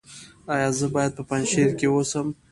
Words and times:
ایا 0.53 0.69
زه 0.77 0.85
باید 0.95 1.11
په 1.17 1.23
پنجشیر 1.29 1.69
کې 1.79 1.87
اوسم؟ 1.89 2.27